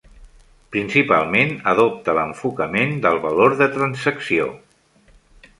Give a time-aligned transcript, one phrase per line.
[0.75, 4.49] Principalment, adopta l'enfocament del "valor de transacció".